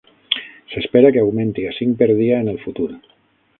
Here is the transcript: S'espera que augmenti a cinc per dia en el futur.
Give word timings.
S'espera 0.71 1.11
que 1.17 1.21
augmenti 1.25 1.67
a 1.67 1.75
cinc 1.81 1.95
per 2.01 2.09
dia 2.23 2.43
en 2.47 2.53
el 2.57 2.61
futur. 2.67 2.91